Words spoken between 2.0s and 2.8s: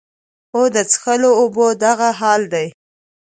حال دے